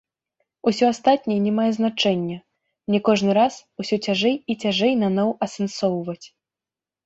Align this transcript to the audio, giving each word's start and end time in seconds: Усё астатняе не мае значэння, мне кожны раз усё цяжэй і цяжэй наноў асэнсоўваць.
Усё 0.69 0.85
астатняе 0.93 1.37
не 1.47 1.51
мае 1.57 1.67
значэння, 1.79 2.37
мне 2.93 2.99
кожны 3.11 3.31
раз 3.41 3.61
усё 3.83 3.95
цяжэй 4.09 4.35
і 4.55 4.59
цяжэй 4.67 4.93
наноў 5.07 5.29
асэнсоўваць. 5.49 6.23